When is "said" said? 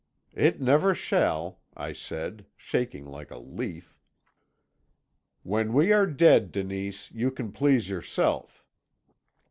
1.93-2.47